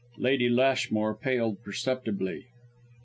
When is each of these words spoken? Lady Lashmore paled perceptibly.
Lady 0.17 0.49
Lashmore 0.49 1.13
paled 1.13 1.61
perceptibly. 1.61 2.47